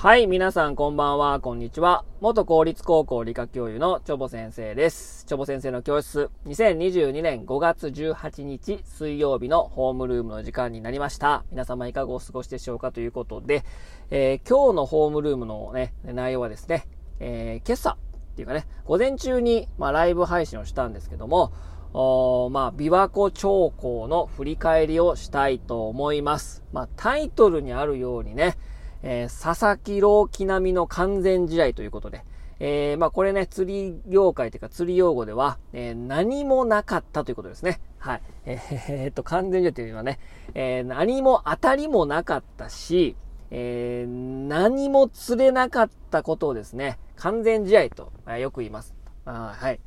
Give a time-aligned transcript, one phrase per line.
[0.00, 2.04] はい、皆さんこんばんは、こんにちは。
[2.20, 5.24] 元公立高校理科教諭のチョボ先生です。
[5.26, 11.42] チョボ先生の教室、2022年5月18日水曜日のホームルームの時間になりました。
[11.50, 13.64] 皆様いかがお過ごしでしょうかということで、
[14.12, 16.86] えー、今日のホームルームのね、内容はですね、
[17.18, 17.96] えー、今朝っ
[18.36, 21.52] ていうかね、午前中に、まあ、ライブ配信をしたんですけども、
[21.92, 26.62] おまあ、琵琶湖長江の振り返りをしたいと思います。
[26.72, 28.56] まあ、タイトルにあるようにね、
[29.02, 32.24] えー、佐々木朗希並みの完全試合ということで、
[32.60, 37.80] えー、まあこれね、釣り業界というか釣り用語では、えー、何もなかったということですね。
[37.98, 38.22] はい。
[38.46, 40.18] えー、え、っと、完全試合というのはね、
[40.54, 43.16] えー、何も当たりもなかったし、
[43.50, 48.94] えー、何も釣れなかったことをですね、完全試合と、えー、よく言います。
[49.24, 49.80] あはい。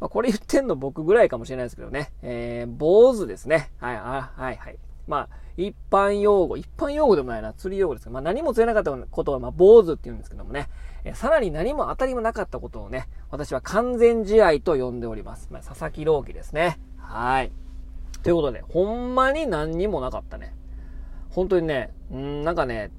[0.00, 3.70] まあ、これ言ってんの僕ぐらいかもしれないですけどね、えー、坊主ですね。
[3.78, 4.78] はい、あはい、はい。
[5.06, 10.68] まあ、一般用語、一般用語でもないな、釣り用語ですけど、まあ何も釣れなかったことは、まあ坊主って言うんですけどもね、
[11.04, 15.48] えさらに何も当たりもなかったことをね、私は完全試合と呼んでおります。
[15.50, 16.78] まあ、佐々木朗希ですね。
[16.98, 17.52] はい。
[18.22, 20.54] ということで、ほんまに何にもなかったね。
[21.30, 22.90] 本当にね、うん、なんかね、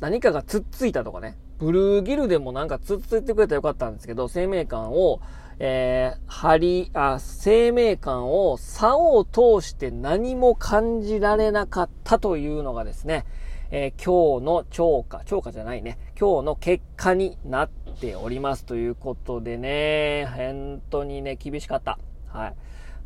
[0.00, 5.20] 何かがつっついたとかね、ブルーギルでもなんかつついてくれたらよかったんですけど、生命感を、
[5.58, 13.24] えー、針、あ、生命感を差を通して何も感じられなかったというのがですね、
[13.70, 21.98] えー、今日の超過、超過じゃないね、今日の結果になっておりますということでね、本当にね、厳しかった。
[22.28, 22.54] はい。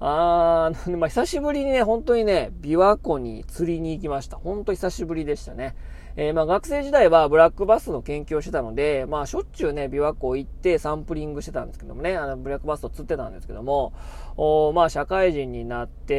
[0.01, 4.37] あー、まあ、久しぶりにね、本当にね、琵琶湖に釣りに行きました。
[4.37, 5.75] 本当久しぶりでしたね。
[6.21, 13.93] えー、まあ学生時代はブラックバスの研究をしてたので、まあしょっちゅうね、琵琶湖行ってサンプリングしてたんですけどもね、あのブラックバスを釣ってたんですけども、
[14.37, 16.19] おまあ社会人になって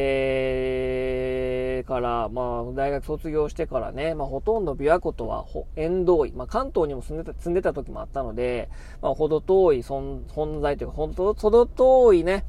[1.84, 5.44] から、まあ大学卒業してからね、まあほとんど琵琶湖とは
[5.76, 8.70] 縁遠い、まあ関東にも住んでた、住んでた時もあったので、
[9.02, 12.46] まあほど遠い存在というか、ほんと、ほど遠いね、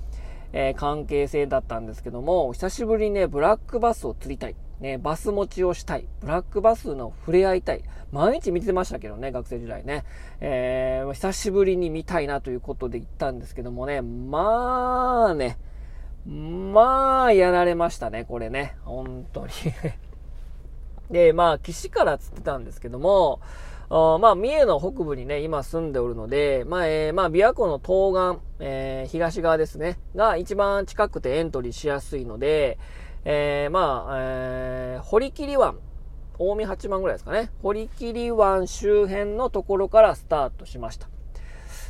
[0.53, 4.55] えー、関係性だったんですけども、久しぶりにね、ブラックバスを釣りたい。
[4.81, 6.07] ね、バス持ちをしたい。
[6.21, 7.83] ブラックバスの触れ合いたい。
[8.11, 10.03] 毎日見てましたけどね、学生時代ね。
[10.41, 15.59] えー、久しぶりに見たいなということで行ったんですけどもね、まあね、
[16.25, 18.75] まあ、やられましたね、これね。
[18.83, 19.51] 本当に
[21.11, 23.39] で、まあ、岸から釣ってたんですけども、
[23.91, 32.79] まあ、三重の北部にね、今住んでおるので、まあ、えー、まあ、琵琶湖の東岸、えー、東側ですね、が一番近くてエントリーしやすいので、
[33.23, 35.77] えー、まあ、えー、堀切湾、
[36.39, 37.51] 大見八幡ぐらいですかね。
[37.61, 41.07] 堀切湾周辺のところからスタートしました。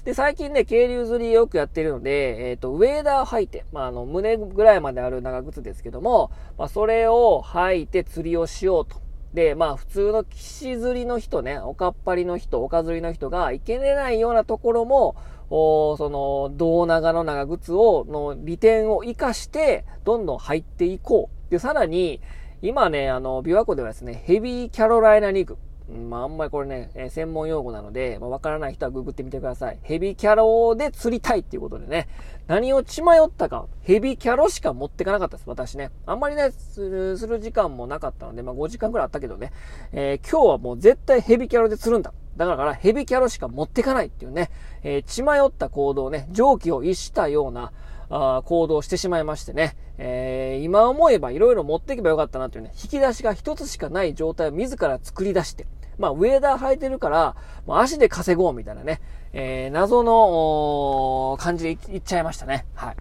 [0.03, 8.99] で、最近ね、渓流釣りよくやってるので、えっ、ー、と、ウェーダー履いて、まあ、あの、胸ぐらいまである長靴ですけども、まあ、それを履いて釣りをしようと。
[9.33, 15.15] で、まあ、普通の岸釣りの人ね、おかっぱりの人、おか釣りの人が行けれないようなところも、
[15.49, 21.51] おその、胴長の長靴を、の利点を活かして、どんどん入っていこう。
[21.51, 22.21] で、さらに、
[22.61, 25.57] 今ね、あの、琵琶湖ではですね、ヘビーキャロライナリーグ。
[25.91, 29.79] まあ、あんまりこれね、えー、専門用語なので、まあ、わからない人はググってみてください。
[29.83, 32.07] ヘビキャロで釣りたいっていうことでね、
[32.47, 35.91] 何を血迷ったか、ヘビキャロしか持ってかなかったです、私ね。
[36.05, 39.51] あんまりね、する、する時間もなかったので、まあ、5時間くらいあったけどね、
[39.91, 42.13] えー、今日はもう絶対ヘビキャロで釣るんだ。
[42.37, 44.49] だからヘビキャロしか持ってかないっていうね、
[44.83, 47.71] えー、血迷った行動ね、蒸気を逸したような、
[48.13, 55.65] あ行動してしまいましてね、えー、今思えば色々持っていけばよかったなというね、引き出しが一つしかない状態を自ら作り出して、
[55.97, 57.35] まあ、ウェーダー履いてるから、
[57.65, 59.01] もう足で稼ごうみたいなね、
[59.33, 62.65] えー、謎の感じでいっちゃいましたね。
[62.73, 62.95] はい。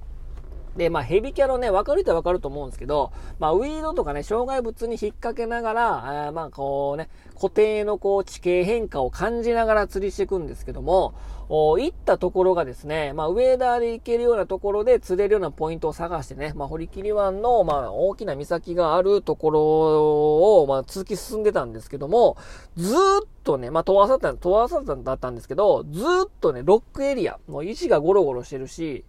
[0.81, 11.13] で、まあ、ヘビキャロね、分かる人は分かると思うんですけど、まあ、ウィードとかね、障害物に引っ掛けながら、あまあ、こうね、固定のこう、地形変化を感じながら釣りしていくんですけども、
[11.51, 22.39] お行ったところがですね、まあ、ウェーダーで行けるようなところで釣れるようなポイントを探してね、まあ、堀切湾の、まあ、大きな岬があるところを、まあ、続き進んでたんですけども、
[22.77, 22.97] ずっ
[23.45, 26.05] とね、まあ、遠浅だった、遠浅だったんですけど、ずっ
[26.41, 29.05] とね、ロックエリア、もう石がゴロゴロしてるし、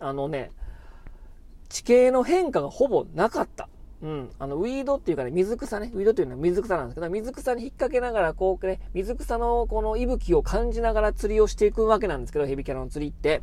[0.00, 0.50] あのね、
[1.72, 3.66] 地形の変化がほぼなかった。
[4.02, 4.30] うん。
[4.38, 5.90] あの、ウィードっていうかね、水草ね。
[5.94, 13.40] ウィードっていうのは水草なんですけど、水草に引っ掛けながら、こうね、水草のこの息吹を感じながら釣りをしていくわけなんですけど、ヘビキャラの釣りって。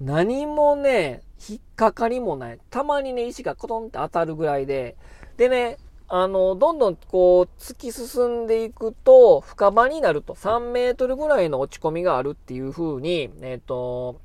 [0.00, 2.58] 何もね、引っかかりもない。
[2.70, 4.96] たまにね、石がコトンって当たるぐらいで。
[5.36, 5.76] でね、
[6.08, 14.20] あの、どんどんこう、突き進んでいくと、深場になると3メートルぐらいの落ち込みがあるっていう風に、えっ、ー、と、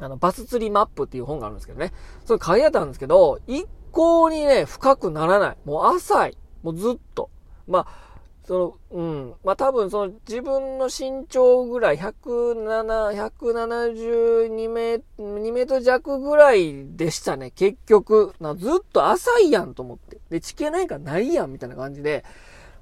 [0.00, 1.92] あの、バス釣りマップっていう本があるんですけどね。
[2.24, 5.56] それ書いてあったんですけど、一向にね、深くならない。
[5.64, 6.38] もう浅い。
[6.62, 7.30] もうずっと。
[7.66, 8.08] まあ、
[8.48, 9.34] その、うん。
[9.44, 18.32] まあ、多分その自分の身長ぐらい、107、172メートル、2メートル弱ぐらいでしたね、結局。
[18.40, 20.18] なずっと浅いやんと思って。
[20.30, 22.24] で、地形ないかないやんみたいな感じで、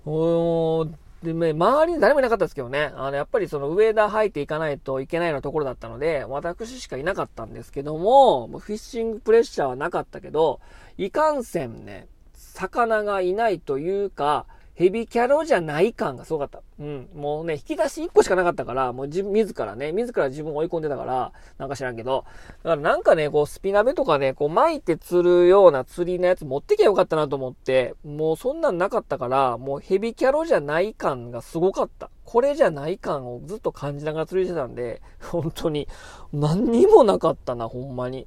[0.05, 0.91] おー、
[1.23, 10.61] で、ね、周りに誰もいなかったですけどね、あの、やっぱりその上田入っていかないといけないようなところだったので、私しかいなかったんですけども、フィッシングプレッシャーはなかったけど、
[10.99, 14.47] いかんせんね、魚がいないというか、
[14.77, 16.61] ヘビキャロじゃない感がすごかった。
[16.79, 17.09] うん。
[17.15, 22.27] もうね、引き出し1個しかなかったから、もう自自らね、自ら自分を追い込んでたから、なんか知らんけど、
[22.63, 32.11] だからなんかね、こう、スピナベとかね、こう巻いて釣るような釣りのやつ持ってきゃよかったなと思って、もうそんなんなかったから、もうヘビキャロじゃない感がすごかった。
[32.25, 35.89] これじゃない感をずっと感じながら釣りしてたんで、本当に、
[36.35, 38.27] 何にもなかったな、ほんまに。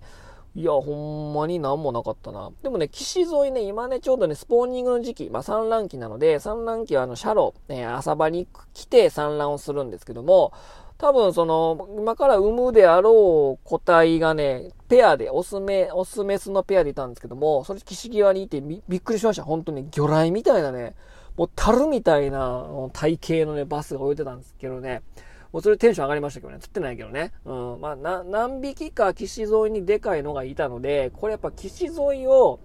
[0.56, 2.52] いや、ほんまになんもなかったな。
[2.64, 10.52] でもね、岸沿いね、今ね、ちょうどね、スポーニングの時期、まあ産卵期なので、産卵期はあの、シャロ、えー、朝場に来て産卵をするんですけども、
[10.98, 19.44] 多分その、今から産むであろう個体がね、ペアで、オスメ、オスメスのペアでいたんですけども、それ岸際にいてびっくりしました。
[19.44, 20.96] 本当に魚雷みたいなね、
[21.38, 25.04] もう樽みたいな体型のね、バスが置いてたんですけどね、
[25.52, 26.60] もうそれテンション上がりましたけどね。
[26.60, 27.32] 釣ってないけどね。
[27.46, 27.82] うん。
[27.82, 32.60] まあ、な、何匹か岸沿いにでかいのがいたので、これやっぱ岸沿いを、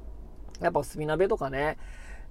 [0.61, 1.79] やっぱスピナベとかね、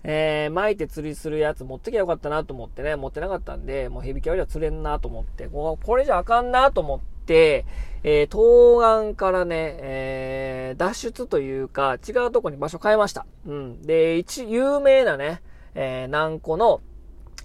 [0.04, 7.66] えー、巻いて釣りするやつ持ってきゃよかったなと思ってね、持ってなかったんで、もうヘビキャリは釣れんなと思って、ここれじゃあかんなと思って、
[8.04, 13.26] えー、東岸からね、えー、脱出というか、違うとこに場所変えました。
[13.48, 13.82] うん。
[13.82, 15.42] で、一、有名なね、
[15.74, 16.82] えー、南湖の、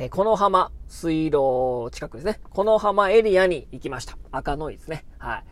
[0.01, 2.39] えこの浜、水路近くですね。
[2.51, 4.17] この浜エリアに行きました。
[4.31, 5.05] 赤ノイですね。
[5.19, 5.45] はい。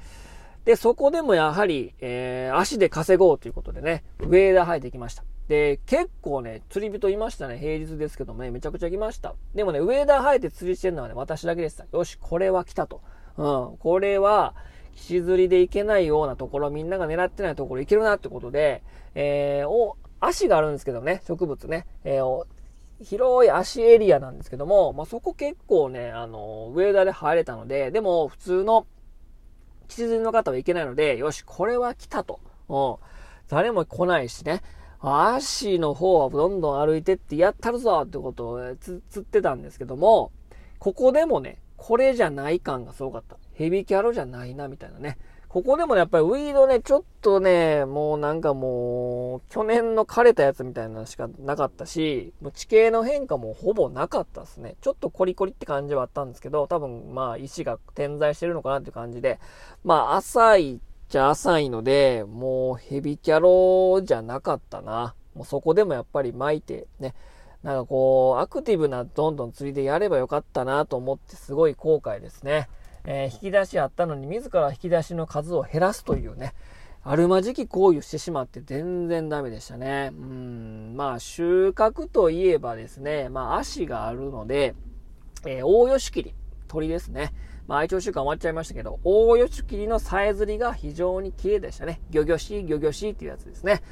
[0.64, 5.24] で、そこでもやはり、えー、足で稼ごうということでね、ウェーダー生えてきました。
[5.48, 7.58] で、結構ね、釣り人いましたね。
[7.58, 9.34] 平日ですけどもね、めちゃくちゃ来ました。
[9.56, 11.84] でもね、ウェーダー生えて釣りしてるのはね、私だけでした。
[11.90, 13.02] よし、これは来たと。
[13.36, 14.54] うん、これは、
[14.94, 18.84] 岸釣りで行けないようなところ、みんなが狙ってないところ行けるなってことで、
[19.16, 22.46] えー、お、足があるんですけどね、植物ね、えー、
[23.02, 28.86] 広い足エリアなんですけども、まあ、そこ結構ね、あの、ウェーダーで入れたので、でも普通の
[29.88, 32.40] 地図の方はいけないので、よし、これは来たと。
[32.68, 33.06] うん。
[33.48, 34.62] 誰も来ないしね。
[35.00, 40.32] 足の方はどんどん歩いてってやったるぞってことをつ、つってたんですけども、
[40.78, 43.36] ここでもね、これじゃない感がすごかった。
[43.52, 45.18] ヘビキャロじゃないな、みたいなね。
[45.56, 54.76] ここでもね、やっぱりウィードね、ちょっとね、もうなんかもう、去年の枯れたやつみたいなのしかなかったし、もう地形の変化もほぼなかったですね。
[54.82, 59.40] ちょっとコリコリって感じはあったんですけど、多分まあ石が点在してるのかなっていう感じで、
[59.82, 65.14] まあ浅いっちゃ浅いので、もうヘビキャロじゃなかったな。
[65.34, 67.14] もうそこでもやっぱり巻いてね、
[67.62, 72.68] なんかこう、アクティブなどんどん釣りでやればよかったなと思ってすごい後悔ですね。
[73.06, 76.54] えー、引き出しあったのに自ら引き出しの数を減らすというね、
[77.02, 80.10] あるまじき行為をしてしまって全然ダメでしたね。
[80.12, 84.74] うん、まあ収穫といえばですね、まあ足があるので、
[85.46, 86.34] えー、大吉切
[86.66, 87.32] 鳥ですね。
[87.68, 92.00] まあ愛鳥週間終わっちゃいましたけど、大吉切のさえずりが非常に綺麗でしたね。
[92.10, 93.82] ギョギョシー、ギョギョシーっていうやつですね。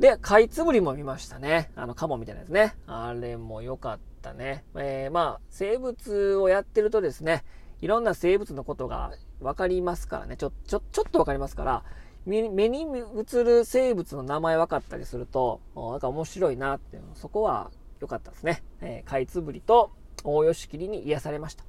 [0.00, 1.70] で、カイツブリも見ましたね。
[1.74, 2.76] あの、カモみたいなやつね。
[2.86, 4.64] あれも良かったね。
[4.76, 7.44] えー、まあ、生物をやってるとですね、
[7.80, 10.36] いろんな生物のことが分かりますからね。
[10.36, 11.84] ちょ、ちょ、ちょっと分かりますから、
[12.26, 17.70] 目に映る生物の名前分かったりすると、なんか面白いなっていうの、そこは
[18.00, 18.62] 良かったですね。
[18.80, 19.90] えー、カイツブリと
[20.24, 21.64] 大吉切に癒されました。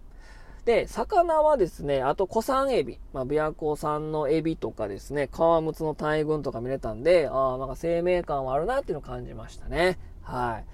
[0.65, 9.97] で、魚はですね、あと古産エビ、まあ、琵琶湖産のエビとかですね、川ムツの大群とか見れたんで、ああ、なんか生命感はあるなっていうのを感じましたね。
[10.21, 10.65] はい。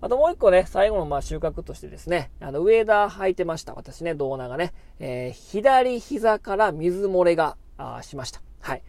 [0.00, 3.74] あともう一個ね、最後のまあ収穫としてですね、あの、ウェーダー履いてました。
[3.74, 4.72] 私ね、胴長ね。
[4.98, 8.40] えー、左膝から水漏れが、あしました。
[8.60, 8.82] はい。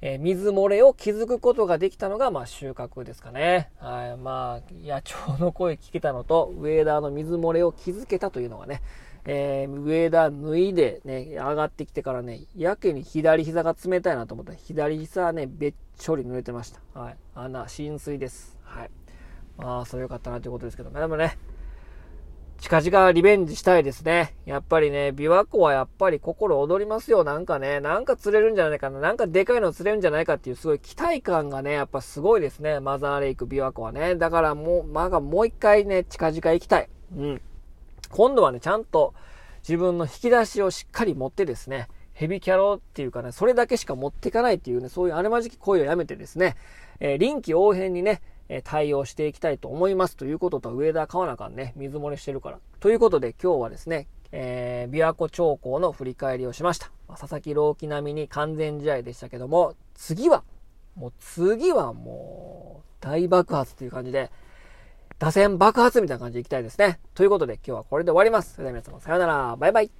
[0.00, 3.70] えー、水漏れを気づくことができたのが、まあ、収穫ですかね。
[3.78, 4.16] はい。
[4.16, 8.82] まあ、野鳥の声聞けたのと、ウェーダーの水漏れを気づけたというのがね、
[9.24, 17.00] えー、ウェーダー脱いでね、上がってきてからね、やけに左膝が冷たいなと思ったら、左膝ね、べっちょり濡れてました。
[17.00, 17.16] はい。
[17.34, 18.58] 穴、浸水です。
[18.62, 18.90] はい。
[19.56, 21.38] まあ、それよかったなということですけど、までもね、
[22.58, 24.34] 近々リベンジしたいですね。
[24.46, 27.22] やっぱりね、琵琶湖はやっぱり心躍りますよ。
[27.22, 29.00] なんかね、なんか釣れるんじゃないかな。
[29.00, 32.80] なんかでかいの釣れるんじゃないかっていうすごい期待感がね、やっぱすごいですね。
[32.80, 34.14] マザーレイク琵琶湖はね。
[34.14, 36.88] だからもう、まあ、もう一回ね、近々行きたい。
[37.14, 37.40] うん。
[38.10, 39.12] 今度はね、ちゃんと
[39.62, 46.56] 自分の引き出しをしっかり持ってですね、ヘビキャロっていうかね、それだけしか持っていかないっていうね、そういうあるまじき声をやめてですね、
[47.00, 52.58] えー、臨機応変にね、え対応していきたいと思いますということと、上田川中ね、水漏れしてるから。
[52.80, 56.90] ということで今日はですね、えー、琵琶湖長江の振り返りをしました。
[57.08, 60.44] 佐々木朗希並みに完全試合でしたけども、次は、
[60.96, 64.30] もう次はもう大爆発という感じで、
[65.18, 66.98] 打線爆発みたいな感じでいきたいですね。
[67.14, 68.54] ということで今日はこれで終わります。
[68.54, 69.56] それでは皆様さようなら。
[69.56, 69.90] バイバイ。